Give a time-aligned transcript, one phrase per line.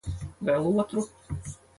[0.47, 1.03] Vēl otru?